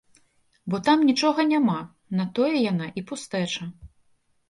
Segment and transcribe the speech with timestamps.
[0.73, 1.77] Бо там нічога няма,
[2.21, 3.73] на тое яна і пустэча.